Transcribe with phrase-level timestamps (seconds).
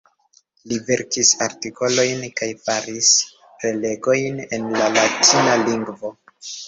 [0.69, 3.11] Li verkis artikolojn kaj faris
[3.61, 6.13] prelegojn en la latina lingvo.